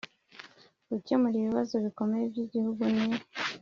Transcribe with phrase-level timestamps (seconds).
[0.89, 3.05] Gukemura ibibazo bikomeye by’igihugu ni